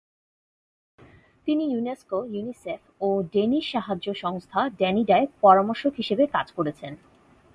তিনি 1.47 1.63
UNESCO, 1.73 2.17
UNICEF 2.33 2.81
ও 3.01 3.07
Danish 3.33 3.65
সাহায্য 3.71 4.07
সংস্থা 4.23 4.59
ড্যানিডায় 4.79 5.27
পরামর্শক 5.41 5.93
হিসেবে 5.97 6.23
কাজ 6.35 6.47
করেছেন। 6.57 6.91